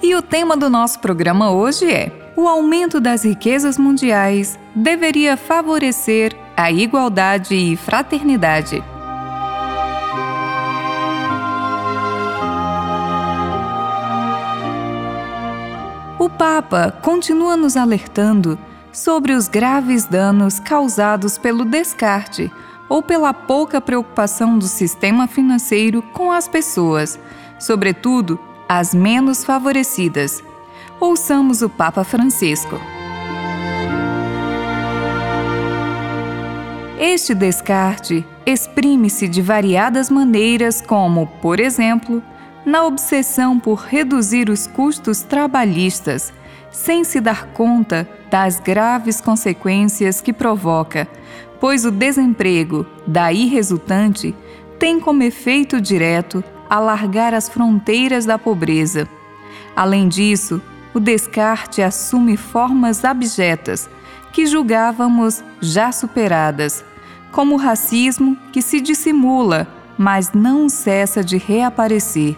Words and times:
E 0.00 0.14
o 0.14 0.22
tema 0.22 0.56
do 0.56 0.70
nosso 0.70 1.00
programa 1.00 1.50
hoje 1.50 1.90
é: 1.90 2.32
o 2.36 2.46
aumento 2.46 3.00
das 3.00 3.24
riquezas 3.24 3.76
mundiais 3.76 4.58
deveria 4.74 5.36
favorecer 5.36 6.36
a 6.56 6.70
igualdade 6.70 7.54
e 7.54 7.76
fraternidade. 7.76 8.82
O 16.18 16.30
Papa 16.30 16.92
continua 17.02 17.56
nos 17.56 17.76
alertando 17.76 18.58
sobre 18.92 19.32
os 19.32 19.48
graves 19.48 20.04
danos 20.04 20.60
causados 20.60 21.36
pelo 21.36 21.64
descarte 21.64 22.52
ou 22.88 23.02
pela 23.02 23.34
pouca 23.34 23.80
preocupação 23.80 24.58
do 24.58 24.66
sistema 24.66 25.26
financeiro 25.26 26.02
com 26.02 26.30
as 26.30 26.46
pessoas, 26.48 27.18
sobretudo 27.58 28.38
as 28.68 28.92
menos 28.92 29.44
favorecidas. 29.44 30.42
Ouçamos 31.00 31.62
o 31.62 31.70
Papa 31.70 32.04
Francisco. 32.04 32.78
Este 36.98 37.34
descarte 37.34 38.26
exprime-se 38.44 39.26
de 39.28 39.40
variadas 39.40 40.10
maneiras, 40.10 40.80
como, 40.80 41.26
por 41.40 41.60
exemplo, 41.60 42.22
na 42.66 42.84
obsessão 42.84 43.58
por 43.58 43.78
reduzir 43.78 44.50
os 44.50 44.66
custos 44.66 45.22
trabalhistas, 45.22 46.32
sem 46.70 47.04
se 47.04 47.20
dar 47.20 47.46
conta 47.54 48.06
das 48.30 48.60
graves 48.60 49.20
consequências 49.20 50.20
que 50.20 50.32
provoca, 50.32 51.08
pois 51.60 51.86
o 51.86 51.90
desemprego, 51.90 52.84
daí 53.06 53.46
resultante, 53.46 54.34
tem 54.78 55.00
como 55.00 55.22
efeito 55.22 55.80
direto 55.80 56.44
alargar 56.68 57.34
as 57.34 57.48
fronteiras 57.48 58.24
da 58.24 58.38
pobreza. 58.38 59.08
Além 59.74 60.08
disso, 60.08 60.60
o 60.92 61.00
descarte 61.00 61.82
assume 61.82 62.36
formas 62.36 63.04
abjetas 63.04 63.88
que 64.32 64.46
julgávamos 64.46 65.42
já 65.60 65.92
superadas, 65.92 66.84
como 67.32 67.54
o 67.54 67.58
racismo 67.58 68.36
que 68.52 68.62
se 68.62 68.80
dissimula, 68.80 69.66
mas 69.96 70.32
não 70.32 70.68
cessa 70.68 71.22
de 71.22 71.36
reaparecer. 71.36 72.36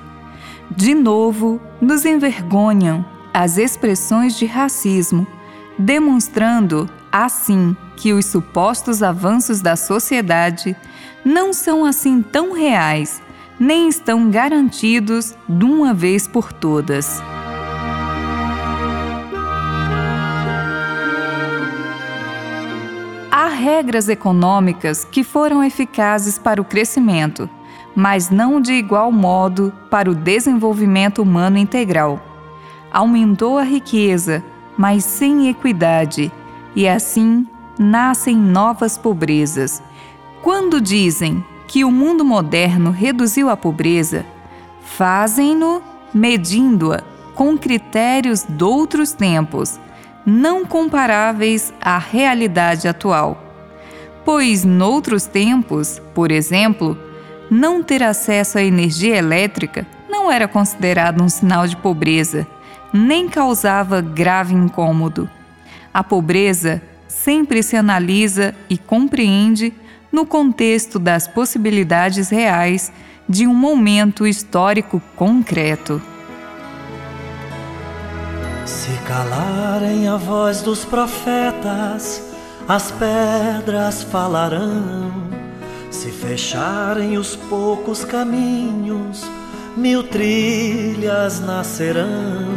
De 0.70 0.94
novo, 0.94 1.60
nos 1.80 2.04
envergonham 2.04 3.04
as 3.32 3.58
expressões 3.58 4.36
de 4.36 4.46
racismo, 4.46 5.26
demonstrando, 5.78 6.88
assim, 7.10 7.76
que 7.96 8.12
os 8.12 8.26
supostos 8.26 9.02
avanços 9.02 9.60
da 9.60 9.76
sociedade 9.76 10.76
não 11.24 11.52
são 11.52 11.84
assim 11.84 12.22
tão 12.22 12.52
reais 12.52 13.20
nem 13.60 13.90
estão 13.90 14.30
garantidos 14.30 15.36
de 15.46 15.66
uma 15.66 15.92
vez 15.92 16.26
por 16.26 16.50
todas. 16.50 17.22
Há 23.30 23.48
regras 23.48 24.08
econômicas 24.08 25.04
que 25.04 25.22
foram 25.22 25.62
eficazes 25.62 26.38
para 26.38 26.60
o 26.60 26.64
crescimento, 26.64 27.50
mas 27.94 28.30
não 28.30 28.62
de 28.62 28.72
igual 28.72 29.12
modo 29.12 29.70
para 29.90 30.10
o 30.10 30.14
desenvolvimento 30.14 31.20
humano 31.20 31.58
integral. 31.58 32.18
Aumentou 32.90 33.58
a 33.58 33.62
riqueza, 33.62 34.42
mas 34.74 35.04
sem 35.04 35.50
equidade, 35.50 36.32
e 36.74 36.88
assim 36.88 37.46
nascem 37.78 38.36
novas 38.36 38.96
pobrezas. 38.96 39.82
Quando 40.42 40.80
dizem 40.80 41.44
que 41.70 41.84
o 41.84 41.90
mundo 41.92 42.24
moderno 42.24 42.90
reduziu 42.90 43.48
a 43.48 43.56
pobreza, 43.56 44.26
fazem-no 44.82 45.80
medindo-a 46.12 47.00
com 47.32 47.56
critérios 47.56 48.42
de 48.42 48.64
outros 48.64 49.12
tempos, 49.12 49.78
não 50.26 50.66
comparáveis 50.66 51.72
à 51.80 51.96
realidade 51.96 52.88
atual. 52.88 53.40
Pois, 54.24 54.64
noutros 54.64 55.26
tempos, 55.26 56.02
por 56.12 56.32
exemplo, 56.32 56.98
não 57.48 57.84
ter 57.84 58.02
acesso 58.02 58.58
à 58.58 58.64
energia 58.64 59.14
elétrica 59.14 59.86
não 60.08 60.28
era 60.28 60.48
considerado 60.48 61.22
um 61.22 61.28
sinal 61.28 61.68
de 61.68 61.76
pobreza, 61.76 62.48
nem 62.92 63.28
causava 63.28 64.00
grave 64.00 64.56
incômodo. 64.56 65.30
A 65.94 66.02
pobreza 66.02 66.82
sempre 67.06 67.62
se 67.62 67.76
analisa 67.76 68.56
e 68.68 68.76
compreende 68.76 69.72
no 70.12 70.26
contexto 70.26 70.98
das 70.98 71.28
possibilidades 71.28 72.28
reais 72.28 72.92
de 73.28 73.46
um 73.46 73.54
momento 73.54 74.26
histórico 74.26 75.00
concreto. 75.14 76.02
Se 78.66 78.92
calarem 79.06 80.08
a 80.08 80.16
voz 80.16 80.62
dos 80.62 80.84
profetas, 80.84 82.22
as 82.68 82.90
pedras 82.92 84.02
falarão. 84.02 85.12
Se 85.90 86.10
fecharem 86.10 87.18
os 87.18 87.34
poucos 87.34 88.04
caminhos, 88.04 89.22
mil 89.76 90.02
trilhas 90.02 91.40
nascerão. 91.40 92.48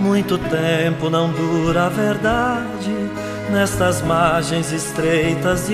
Muito 0.00 0.38
tempo 0.38 1.10
não 1.10 1.30
dura 1.30 1.86
a 1.86 1.88
verdade 1.88 2.92
nestas 3.52 4.02
margens 4.02 4.72
estreitas 4.72 5.68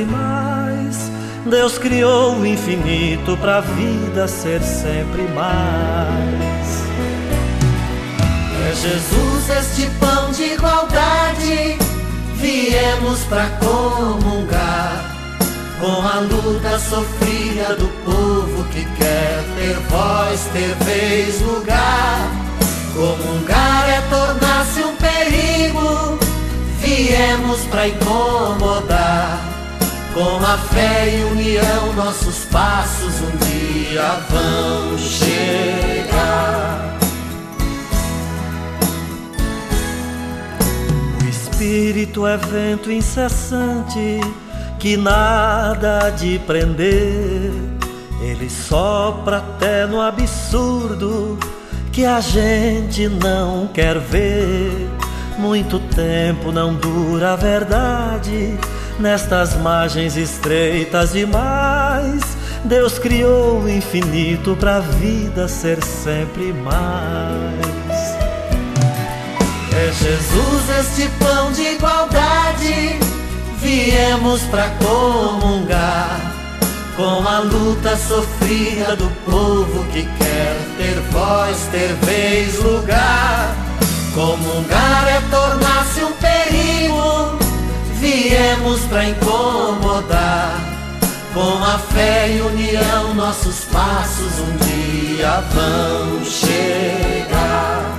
demais. 0.88 1.10
Deus 1.47 1.78
criou 1.78 2.37
o 2.37 2.47
infinito 2.47 3.37
para 3.38 3.59
a 3.59 3.60
vida 3.60 4.26
ser 4.28 4.62
sempre 4.62 5.22
mais. 5.34 6.69
É 8.69 8.75
Jesus 8.75 9.50
este 9.50 9.87
pão 9.98 10.31
de 10.32 10.54
igualdade, 10.54 11.78
viemos 12.34 13.21
para 13.25 13.47
comungar 13.60 15.16
com 15.81 16.06
a 16.06 16.21
luta 16.21 16.78
sofrida 16.78 17.77
do 17.77 17.88
povo 18.04 18.65
que 18.65 18.84
quer 18.84 19.44
ter 19.56 19.77
voz, 19.88 20.48
ter 20.53 20.75
vez, 20.84 21.41
lugar. 21.41 22.31
Comungar 22.94 23.88
é 23.88 24.00
tornar-se 24.10 24.82
um 24.82 24.97
perigo 24.97 26.19
viemos 26.81 27.60
para 27.66 27.88
incomodar. 27.88 29.47
Com 30.18 30.44
a 30.44 30.58
fé 30.58 31.16
e 31.16 31.22
união, 31.22 31.92
nossos 31.92 32.44
passos 32.46 33.20
um 33.20 33.36
dia 33.36 34.18
vão 34.28 34.98
chegar. 34.98 36.98
O 41.22 41.28
Espírito 41.28 42.26
é 42.26 42.36
vento 42.36 42.90
incessante 42.90 44.18
que 44.80 44.96
nada 44.96 46.10
de 46.10 46.40
prender. 46.40 47.52
Ele 48.20 48.50
sopra 48.50 49.36
até 49.36 49.86
no 49.86 50.00
absurdo 50.00 51.38
que 51.92 52.04
a 52.04 52.20
gente 52.20 53.06
não 53.06 53.68
quer 53.68 54.00
ver 54.00 54.90
muito 55.38 55.78
tempo 55.78 56.50
não 56.50 56.74
dura 56.74 57.34
a 57.34 57.36
verdade. 57.36 58.59
Nestas 58.98 59.54
margens 59.54 60.16
estreitas 60.16 61.12
demais, 61.12 62.21
Deus 62.65 62.98
criou 62.98 63.60
o 63.60 63.68
infinito 63.68 64.56
para 64.59 64.77
a 64.77 64.80
vida 64.80 65.47
ser 65.47 65.83
sempre 65.84 66.53
mais. 66.53 67.68
É 69.72 69.92
Jesus 69.92 70.68
este 70.80 71.09
pão 71.21 71.53
de 71.53 71.62
igualdade, 71.74 72.98
viemos 73.60 74.42
para 74.50 74.68
comungar 74.71 76.39
com 76.97 77.28
a 77.28 77.39
luta 77.39 77.97
sofrida 77.97 78.97
do 78.97 79.09
povo 79.24 79.84
que 79.92 80.03
quer 80.03 80.56
ter 80.77 81.00
voz, 81.12 81.68
ter 81.71 81.95
vez, 82.04 82.59
lugar. 82.60 83.54
Comungar 84.12 85.06
é 85.06 85.21
tornar-se 85.30 86.03
um 86.03 86.12
perigo, 86.15 87.37
viemos 87.98 88.80
para 88.83 89.09
incomodar. 89.09 90.60
Com 91.34 91.62
a 91.62 91.78
fé 91.78 92.30
e 92.36 92.41
união, 92.41 93.15
nossos 93.15 93.65
passos 93.66 94.39
um 94.41 94.56
dia 94.56 95.41
vão 95.53 96.24
chegar. 96.24 97.98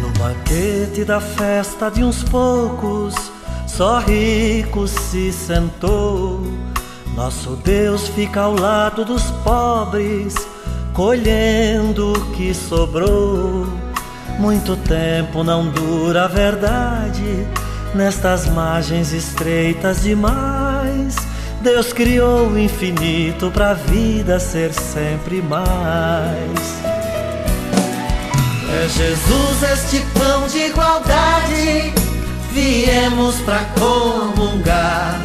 No 0.00 0.08
banquete 0.18 1.04
da 1.04 1.20
festa 1.20 1.90
de 1.90 2.04
uns 2.04 2.22
poucos, 2.22 3.14
só 3.66 3.98
rico 3.98 4.86
se 4.86 5.32
sentou. 5.32 6.40
Nosso 7.14 7.56
Deus 7.56 8.08
fica 8.08 8.42
ao 8.42 8.54
lado 8.54 9.04
dos 9.04 9.24
pobres, 9.44 10.34
colhendo 10.94 12.12
o 12.12 12.32
que 12.32 12.54
sobrou. 12.54 13.91
Muito 14.42 14.76
tempo 14.76 15.44
não 15.44 15.68
dura 15.68 16.24
a 16.24 16.26
verdade, 16.26 17.46
nestas 17.94 18.48
margens 18.48 19.12
estreitas 19.12 20.02
demais. 20.02 21.14
Deus 21.60 21.92
criou 21.92 22.48
o 22.48 22.58
infinito 22.58 23.52
para 23.52 23.70
a 23.70 23.74
vida 23.74 24.40
ser 24.40 24.72
sempre 24.72 25.40
mais. 25.40 26.58
É 28.68 28.88
Jesus 28.88 29.62
este 29.74 30.00
pão 30.18 30.48
de 30.48 30.58
igualdade, 30.58 31.94
viemos 32.50 33.36
para 33.42 33.64
comungar 33.78 35.20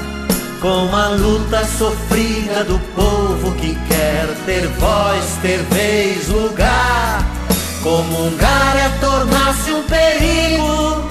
com 0.62 0.96
a 0.96 1.08
luta 1.08 1.66
sofrida 1.66 2.64
do 2.66 2.78
povo 2.94 3.52
que 3.56 3.74
quer 3.88 4.28
ter 4.46 4.68
voz, 4.68 5.40
ter 5.42 5.64
vez, 5.64 6.28
lugar. 6.28 7.37
Comungar 7.84 8.76
é 8.78 8.90
tornar-se 9.00 9.72
um 9.72 9.84
perigo, 9.84 11.08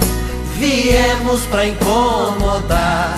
viemos 0.55 1.41
para 1.45 1.67
incomodar. 1.67 3.17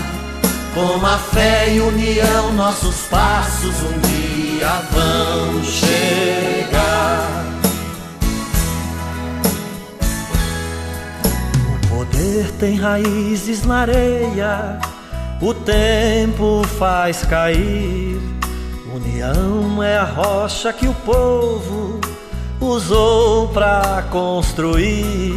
Com 0.74 1.06
a 1.06 1.18
fé 1.18 1.74
e 1.74 1.82
união, 1.82 2.54
nossos 2.54 2.96
passos 3.10 3.76
um 3.82 4.00
dia 4.00 4.82
vão 4.92 5.64
chegar. 5.64 7.50
poder 12.30 12.52
tem 12.60 12.76
raízes 12.76 13.66
na 13.66 13.82
areia, 13.82 14.80
o 15.42 15.54
tempo 15.54 16.62
faz 16.78 17.24
cair. 17.26 18.20
União 18.94 19.82
é 19.84 19.98
a 19.98 20.04
rocha 20.04 20.74
que 20.74 20.88
o 20.88 20.94
povo 20.94 22.00
usou 22.60 23.48
para 23.50 24.04
construir. 24.10 25.34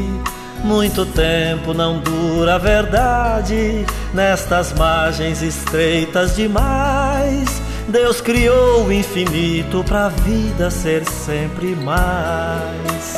Muito 0.64 1.04
tempo 1.04 1.74
não 1.74 1.98
dura 1.98 2.54
a 2.54 2.58
verdade, 2.58 3.84
nestas 4.14 4.72
margens 4.72 5.42
estreitas 5.42 6.36
demais. 6.36 7.60
Deus 7.88 8.20
criou 8.20 8.84
o 8.84 8.92
infinito 8.92 9.82
para 9.84 10.06
a 10.06 10.08
vida 10.08 10.70
ser 10.70 11.04
sempre 11.04 11.74
mais. 11.74 13.16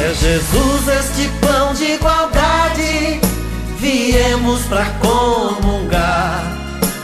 É 0.00 0.14
Jesus 0.14 0.88
este 0.88 1.28
pão 1.40 1.74
de 1.74 1.94
igualdade, 1.94 3.20
viemos 3.78 4.62
para 4.66 4.84
comungar 5.00 6.58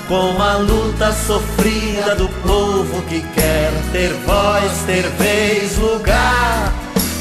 com 0.08 0.40
a 0.40 0.56
luta 0.58 1.12
sofrida 1.12 2.14
do 2.14 2.28
povo 2.46 3.02
que 3.02 3.20
quer 3.20 3.72
ter 3.92 4.12
voz, 4.26 4.72
ter 4.86 5.02
vez, 5.10 5.76
lugar. 5.78 6.72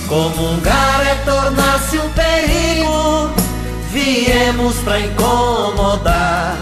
Comungar 0.08 1.08
é 1.08 1.16
tornar-se 1.26 1.98
um 1.98 2.10
perigo, 2.10 3.32
viemos 3.92 4.76
para 4.78 5.00
incomodar. 5.00 6.56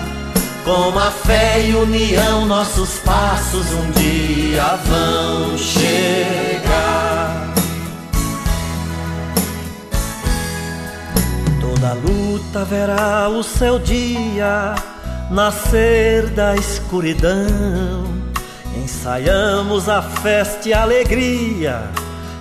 Com 0.63 0.97
a 0.97 1.09
fé 1.11 1.59
e 1.59 1.75
união, 1.75 2.45
nossos 2.45 2.99
passos 2.99 3.65
um 3.73 3.91
dia 3.91 4.79
vão 4.85 5.57
chegar. 5.57 7.51
Toda 11.59 11.93
luta 11.93 12.63
verá 12.63 13.27
o 13.27 13.41
seu 13.43 13.79
dia 13.79 14.75
nascer 15.31 16.27
da 16.27 16.55
escuridão. 16.55 18.20
Ensaiamos 18.83 19.87
a 19.87 20.01
festa 20.01 20.67
e 20.67 20.73
a 20.73 20.81
alegria, 20.81 21.83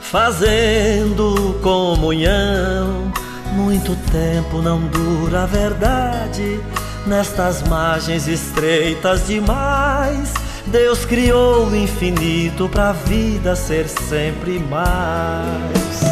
fazendo 0.01 1.59
comunhão. 1.63 3.13
Muito 3.53 3.95
tempo 4.11 4.63
não 4.63 4.81
dura 4.81 5.43
a 5.43 5.47
verdade, 5.47 6.59
nestas 7.07 7.63
margens 7.65 8.27
estreitas 8.27 9.27
demais. 9.27 10.33
Deus 10.67 11.05
criou 11.05 11.67
o 11.67 11.77
infinito 11.77 12.71
para 12.71 12.89
a 12.89 12.93
vida 12.93 13.55
ser 13.55 13.87
sempre 13.87 14.59
mais. 14.59 16.03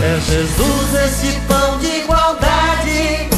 É 0.00 0.20
Jesus 0.20 0.94
esse 1.04 1.40
pão 1.40 1.78
de 1.78 1.88
igualdade, 1.88 3.28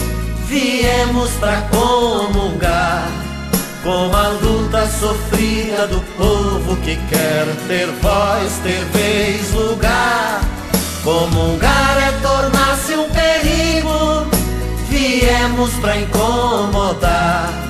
viemos 0.46 1.30
para 1.32 1.62
comungar 1.62 3.17
com 3.82 4.14
a 4.14 4.28
luta 4.28 4.86
sofrida 4.86 5.86
do 5.86 6.00
povo 6.16 6.76
que 6.78 6.96
quer 7.08 7.46
ter 7.66 7.86
voz, 8.02 8.58
ter 8.62 8.84
vez, 8.86 9.52
lugar. 9.52 10.40
Comungar 11.04 11.96
é 11.98 12.12
tornar-se 12.20 12.94
um 12.94 13.08
perigo, 13.10 14.26
viemos 14.88 15.72
para 15.74 15.96
incomodar. 16.00 17.68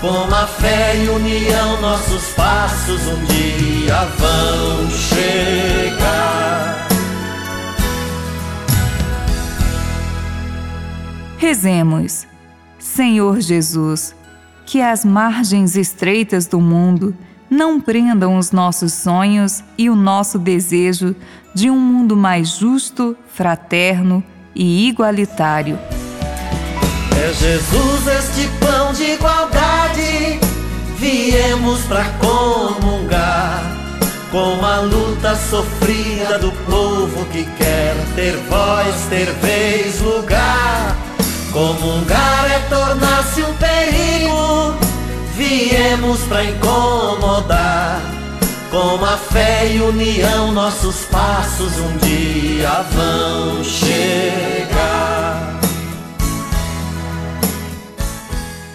Com 0.00 0.34
a 0.34 0.46
fé 0.46 0.96
e 0.96 1.08
união, 1.08 1.80
nossos 1.80 2.26
passos 2.34 3.00
um 3.06 3.24
dia 3.24 4.06
vão 4.18 4.90
chegar. 4.90 6.86
Rezemos. 11.38 12.26
Senhor 12.78 13.40
Jesus, 13.40 14.14
que 14.66 14.80
as 14.80 15.04
margens 15.04 15.76
estreitas 15.76 16.46
do 16.46 16.60
mundo 16.60 17.14
não 17.50 17.80
prendam 17.80 18.36
os 18.38 18.50
nossos 18.50 18.92
sonhos 18.92 19.62
e 19.76 19.88
o 19.88 19.94
nosso 19.94 20.38
desejo 20.38 21.14
de 21.54 21.70
um 21.70 21.78
mundo 21.78 22.16
mais 22.16 22.48
justo, 22.48 23.16
fraterno 23.28 24.22
e 24.54 24.88
igualitário. 24.88 25.78
É 27.16 27.32
Jesus 27.32 28.06
este 28.08 28.48
pão 28.58 28.92
de 28.92 29.12
igualdade, 29.12 30.40
viemos 30.98 31.80
para 31.82 32.04
comungar 32.18 33.62
com 34.30 34.66
a 34.66 34.80
luta 34.80 35.36
sofrida 35.36 36.40
do 36.40 36.50
povo 36.66 37.24
que 37.26 37.44
quer 37.56 37.94
ter 38.16 38.36
voz, 38.48 39.06
ter 39.08 39.32
vez, 39.34 40.00
lugar. 40.00 40.96
Comungar 41.52 42.50
é 42.50 42.58
perigo, 42.68 43.23
para 46.22 46.44
incomodar. 46.44 48.00
Com 48.70 49.04
a 49.04 49.16
fé 49.16 49.72
e 49.72 49.80
união, 49.80 50.52
nossos 50.52 51.04
passos 51.06 51.78
um 51.78 51.96
dia 51.98 52.70
vão 52.90 53.62
chegar. 53.64 55.60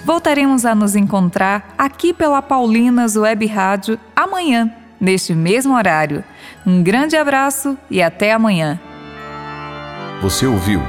Voltaremos 0.06 0.66
a 0.66 0.74
nos 0.74 0.96
encontrar 0.96 1.74
aqui 1.78 2.14
pela 2.14 2.42
Paulinas 2.42 3.16
Web 3.16 3.46
Rádio 3.46 4.00
amanhã, 4.16 4.72
neste 5.00 5.34
mesmo 5.36 5.76
horário. 5.76 6.24
Um 6.66 6.82
grande 6.82 7.16
abraço 7.16 7.78
e 7.90 8.02
até 8.02 8.34
amanhã. 8.34 8.80
Você 10.22 10.46
ouviu 10.46 10.82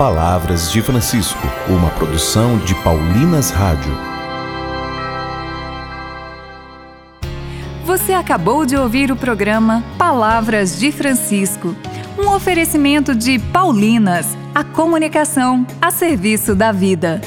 Palavras 0.00 0.72
de 0.72 0.80
Francisco, 0.80 1.46
uma 1.68 1.90
produção 1.90 2.56
de 2.58 2.74
Paulinas 2.76 3.50
Rádio. 3.50 4.09
Você 8.10 8.14
acabou 8.14 8.66
de 8.66 8.76
ouvir 8.76 9.12
o 9.12 9.16
programa 9.16 9.84
Palavras 9.96 10.76
de 10.76 10.90
Francisco, 10.90 11.76
um 12.18 12.28
oferecimento 12.34 13.14
de 13.14 13.38
Paulinas, 13.38 14.36
a 14.52 14.64
comunicação 14.64 15.64
a 15.80 15.92
serviço 15.92 16.56
da 16.56 16.72
vida. 16.72 17.20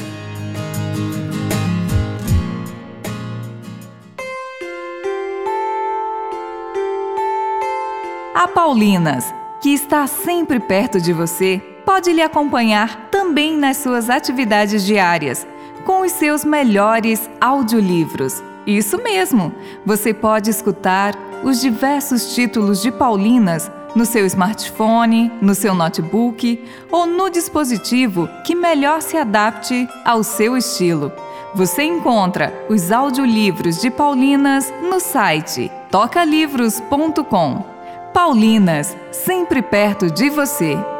A 8.34 8.46
Paulinas, 8.46 9.32
que 9.62 9.70
está 9.70 10.06
sempre 10.06 10.60
perto 10.60 11.00
de 11.00 11.14
você, 11.14 11.62
pode 11.86 12.12
lhe 12.12 12.20
acompanhar 12.20 13.08
também 13.10 13.56
nas 13.56 13.78
suas 13.78 14.10
atividades 14.10 14.84
diárias, 14.84 15.46
com 15.86 16.02
os 16.02 16.12
seus 16.12 16.44
melhores 16.44 17.30
audiolivros. 17.40 18.42
Isso 18.66 19.02
mesmo! 19.02 19.54
Você 19.84 20.14
pode 20.14 20.50
escutar 20.50 21.14
os 21.42 21.60
diversos 21.60 22.34
títulos 22.34 22.80
de 22.80 22.90
Paulinas 22.90 23.70
no 23.94 24.04
seu 24.04 24.26
smartphone, 24.26 25.30
no 25.40 25.54
seu 25.54 25.74
notebook 25.74 26.64
ou 26.90 27.06
no 27.06 27.30
dispositivo 27.30 28.28
que 28.44 28.54
melhor 28.54 29.02
se 29.02 29.16
adapte 29.16 29.88
ao 30.04 30.24
seu 30.24 30.56
estilo. 30.56 31.12
Você 31.54 31.84
encontra 31.84 32.52
os 32.68 32.90
audiolivros 32.90 33.80
de 33.80 33.90
Paulinas 33.90 34.72
no 34.82 34.98
site 34.98 35.70
tocalivros.com 35.90 37.64
Paulinas, 38.12 38.96
sempre 39.12 39.60
perto 39.60 40.10
de 40.10 40.30
você. 40.30 40.93